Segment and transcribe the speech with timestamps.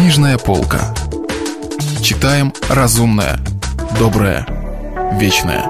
[0.00, 0.94] Книжная полка.
[2.02, 3.38] Читаем разумное,
[3.98, 4.46] доброе,
[5.20, 5.66] вечное.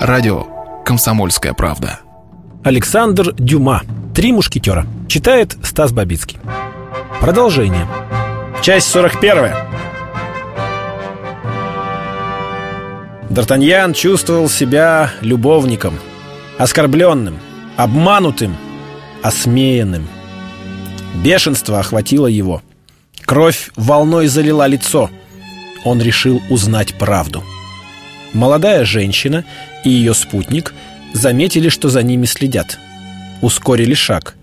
[0.00, 0.46] Радио
[0.82, 2.00] «Комсомольская правда».
[2.64, 3.82] Александр Дюма.
[4.14, 4.86] «Три мушкетера».
[5.08, 6.38] Читает Стас Бабицкий.
[7.20, 7.86] Продолжение.
[8.62, 9.52] Часть 41.
[13.28, 15.98] Д'Артаньян чувствовал себя любовником,
[16.56, 17.38] оскорбленным,
[17.76, 18.56] обманутым,
[19.22, 20.08] осмеянным.
[21.22, 22.62] Бешенство охватило его.
[23.30, 25.08] Кровь волной залила лицо.
[25.84, 27.44] Он решил узнать правду.
[28.32, 29.44] Молодая женщина
[29.84, 30.74] и ее спутник
[31.12, 32.76] заметили, что за ними следят.
[33.40, 34.34] Ускорили шаг.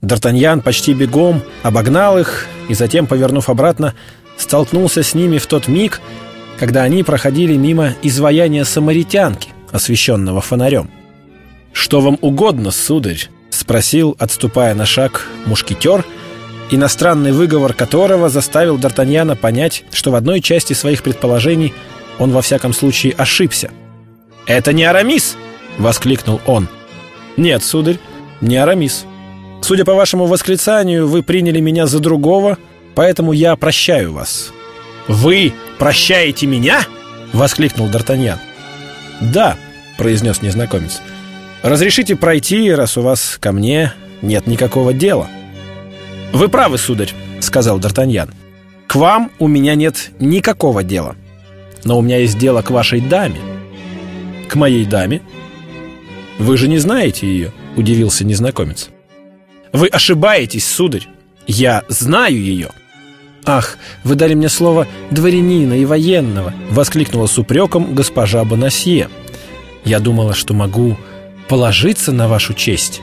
[0.00, 3.94] Д'Артаньян почти бегом обогнал их и затем, повернув обратно,
[4.36, 6.00] столкнулся с ними в тот миг,
[6.56, 10.88] когда они проходили мимо изваяния самаритянки, освещенного фонарем.
[11.72, 16.04] «Что вам угодно, сударь?»— спросил, отступая на шаг, мушкетер,
[16.70, 21.74] иностранный выговор которого заставил Д'Артаньяна понять, что в одной части своих предположений
[22.18, 23.70] он во всяком случае ошибся.
[24.46, 25.36] «Это не Арамис!»—
[25.78, 26.68] воскликнул он.
[27.36, 27.98] «Нет, сударь,
[28.40, 29.04] не Арамис.
[29.62, 32.58] Судя по вашему восклицанию, вы приняли меня за другого,
[32.94, 34.52] поэтому я прощаю вас».
[35.08, 36.82] «Вы прощаете меня?»—
[37.32, 38.38] воскликнул Д'Артаньян.
[39.20, 39.56] «Да»,—
[39.98, 41.00] произнес незнакомец.
[41.62, 45.28] «Разрешите пройти, раз у вас ко мне нет никакого дела».
[46.32, 48.30] «Вы правы, сударь»,— сказал Д'Артаньян.
[48.86, 51.16] «К вам у меня нет никакого дела.
[51.84, 53.40] Но у меня есть дело к вашей даме».
[54.48, 55.22] «К моей даме?»
[56.38, 58.88] «Вы же не знаете ее»,— удивился незнакомец.
[59.72, 61.06] «Вы ошибаетесь, сударь.
[61.46, 62.70] Я знаю ее».
[63.44, 69.08] «Ах, вы дали мне слово дворянина и военного!»— воскликнула с упреком госпожа Бонасье.
[69.84, 70.96] «Я думала, что могу
[71.48, 73.00] положиться на вашу честь».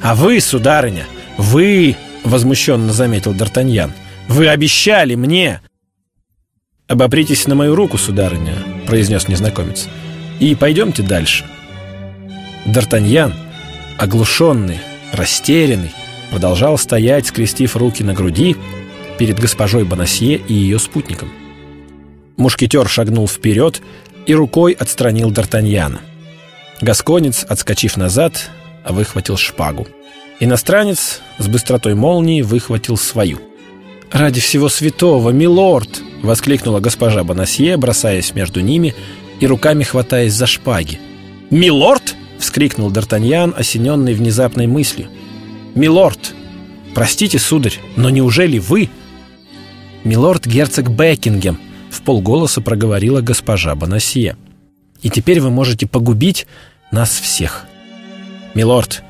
[0.00, 1.06] «А вы, сударыня,
[1.38, 1.96] вы...»—
[2.26, 3.92] возмущенно заметил Д'Артаньян.
[4.28, 5.60] «Вы обещали мне...»
[6.88, 8.54] «Обопритесь на мою руку, сударыня»,—
[8.86, 9.88] произнес незнакомец.
[10.40, 11.44] «И пойдемте дальше».
[12.66, 13.32] Д'Артаньян,
[13.98, 14.78] оглушенный,
[15.12, 15.92] растерянный,
[16.30, 18.56] продолжал стоять, скрестив руки на груди,
[19.18, 21.32] перед госпожой Бонасье и ее спутником.
[22.36, 23.80] Мушкетер шагнул вперед
[24.26, 26.00] и рукой отстранил Д'Артаньяна.
[26.80, 28.50] Гасконец, отскочив назад,
[28.86, 29.86] выхватил шпагу.
[30.38, 33.38] Иностранец с быстротой молнии выхватил свою.
[34.10, 38.94] «Ради всего святого, милорд!»— воскликнула госпожа Бонасье, бросаясь между ними
[39.40, 41.00] и руками хватаясь за шпаги.
[41.50, 45.08] «Милорд!»— вскрикнул Д'Артаньян, осененный внезапной мыслью.
[45.74, 46.34] «Милорд!
[46.94, 48.90] Простите, сударь, но неужели вы...»
[50.04, 51.58] «Милорд-герцог Бекингем»,—
[51.90, 54.36] в полголоса проговорила госпожа Бонасье.
[55.02, 56.46] «И теперь вы можете погубить
[56.90, 57.66] нас всех».
[58.54, 59.02] «Милорд,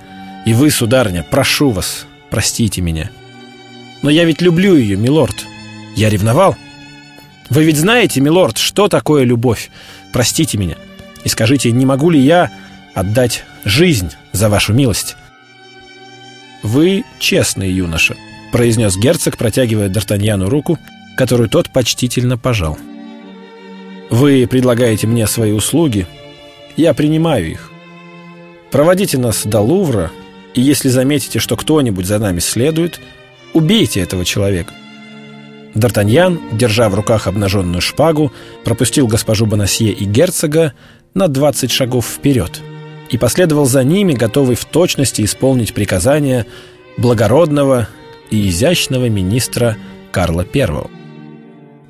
[0.47, 3.11] и вы, сударыня, прошу вас, простите меня».
[4.03, 5.45] «Но я ведь люблю ее, милорд.
[5.95, 6.57] Я ревновал».
[7.51, 9.71] «Вы ведь знаете, милорд, что такое любовь?
[10.13, 10.77] Простите меня.
[11.25, 12.51] И скажите, не могу ли я
[12.95, 15.17] отдать жизнь за вашу милость?»
[16.63, 18.17] «Вы честный юноша»,—
[18.53, 20.79] произнес герцог, протягивая Д'Артаньяну руку,
[21.17, 22.79] которую тот почтительно пожал.
[24.11, 26.07] «Вы предлагаете мне свои услуги,
[26.77, 27.73] я принимаю их.
[28.71, 30.13] Проводите нас до Лувра,
[30.57, 33.01] и если заметите, что кто-нибудь за нами следует,
[33.53, 34.73] убейте этого человека».
[35.75, 38.33] Д'Артаньян, держа в руках обнаженную шпагу,
[38.65, 40.73] пропустил госпожу Бонасье и герцога
[41.13, 42.63] на двадцать шагов вперед
[43.11, 46.47] и последовал за ними, готовый в точности исполнить приказания
[46.97, 47.89] благородного
[48.31, 49.77] и изящного министра
[50.11, 50.67] Карла I.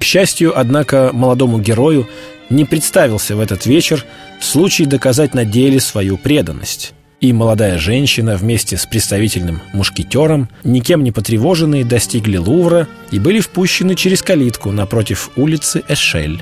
[0.00, 2.08] К счастью, однако, молодому герою
[2.50, 4.04] не представился в этот вечер
[4.40, 6.92] случай доказать на деле свою преданность.
[7.26, 13.96] И молодая женщина вместе с представительным мушкетером, никем не потревоженные, достигли Лувра и были впущены
[13.96, 16.40] через калитку напротив улицы Эшель.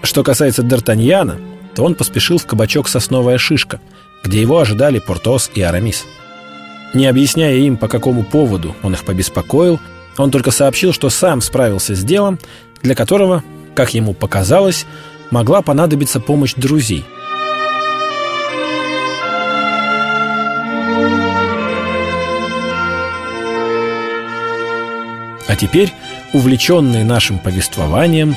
[0.00, 1.40] Что касается Д'Артаньяна,
[1.74, 3.80] то он поспешил в кабачок «Сосновая шишка»,
[4.22, 6.04] где его ожидали Портос и Арамис.
[6.94, 9.80] Не объясняя им, по какому поводу он их побеспокоил,
[10.16, 12.38] он только сообщил, что сам справился с делом,
[12.80, 13.42] для которого,
[13.74, 14.86] как ему показалось,
[15.32, 17.04] могла понадобиться помощь друзей.
[25.54, 25.92] А теперь,
[26.32, 28.34] увлеченные нашим повествованием,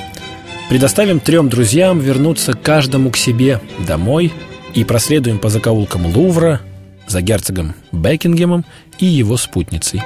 [0.69, 4.31] предоставим трем друзьям вернуться каждому к себе домой
[4.75, 6.61] и проследуем по закоулкам Лувра
[7.07, 8.65] за герцогом Бекингемом
[8.99, 10.03] и его спутницей.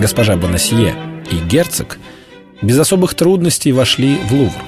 [0.00, 0.96] Госпожа Бонасье
[1.30, 2.00] и герцог
[2.62, 4.60] без особых трудностей вошли в Лувр.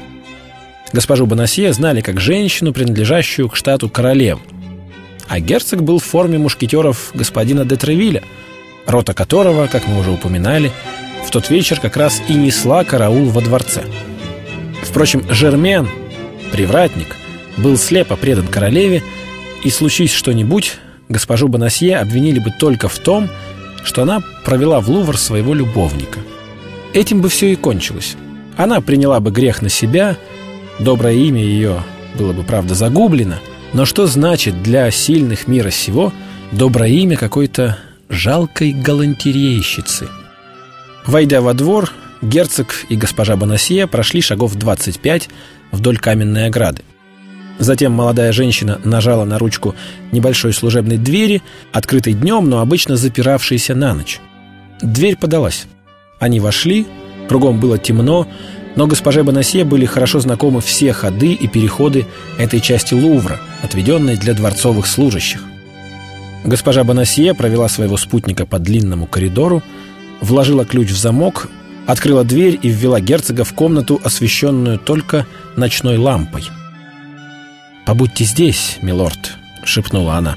[0.93, 4.38] Госпожу Бонасье знали как женщину, принадлежащую к штату королев,
[5.26, 8.23] а герцог был в форме мушкетеров господина де Тревиля,
[8.86, 10.70] рота которого, как мы уже упоминали,
[11.26, 13.84] в тот вечер как раз и несла караул во дворце.
[14.82, 15.88] Впрочем, Жермен,
[16.52, 17.16] привратник,
[17.56, 19.02] был слепо предан королеве,
[19.62, 20.76] и случись что-нибудь,
[21.08, 23.28] госпожу Бонасье обвинили бы только в том,
[23.82, 26.20] что она провела в Лувр своего любовника.
[26.92, 28.16] Этим бы все и кончилось.
[28.56, 30.16] Она приняла бы грех на себя,
[30.78, 31.82] доброе имя ее
[32.14, 33.37] было бы, правда, загублено,
[33.72, 36.12] но что значит для сильных мира сего
[36.52, 37.78] доброе имя какой-то
[38.08, 40.08] жалкой галантерейщицы?
[41.06, 41.92] Войдя во двор,
[42.22, 45.28] герцог и госпожа Бонасье прошли шагов 25
[45.72, 46.82] вдоль каменной ограды.
[47.58, 49.74] Затем молодая женщина нажала на ручку
[50.12, 51.42] небольшой служебной двери,
[51.72, 54.20] открытой днем, но обычно запиравшейся на ночь.
[54.82, 55.66] Дверь подалась.
[56.18, 56.86] Они вошли,
[57.28, 58.26] кругом было темно,
[58.76, 62.06] но госпоже Бонасье были хорошо знакомы все ходы и переходы
[62.38, 65.42] этой части Лувра, отведенной для дворцовых служащих.
[66.44, 69.62] Госпожа Бонасье провела своего спутника по длинному коридору,
[70.20, 71.49] вложила ключ в замок,
[71.87, 75.26] открыла дверь и ввела герцога в комнату, освещенную только
[75.56, 76.44] ночной лампой–
[77.85, 80.37] «Побудьте здесь, милорд»,— шепнула она.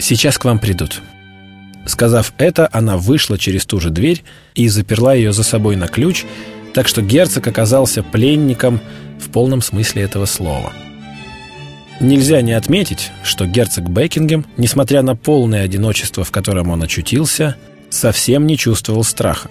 [0.00, 1.00] «Сейчас к вам придут».
[1.86, 4.24] Сказав это, она вышла через ту же дверь
[4.54, 6.24] и заперла ее за собой на ключ,
[6.74, 8.80] так что герцог оказался пленником
[9.20, 10.72] в полном смысле этого слова.
[12.02, 17.56] Нельзя не отметить, что герцог Бекингем, несмотря на полное одиночество, в котором он очутился,
[17.90, 19.50] совсем не чувствовал страха.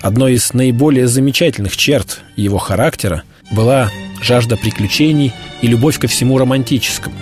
[0.00, 3.22] Одной из наиболее замечательных черт его характера
[3.52, 3.88] была
[4.20, 7.14] жажда приключений и любовь ко всему романтическому.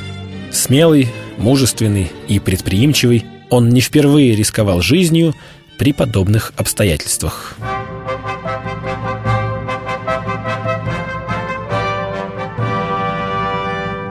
[0.50, 5.34] Смелый, мужественный и предприимчивый, он не впервые рисковал жизнью
[5.76, 7.54] при подобных обстоятельствах.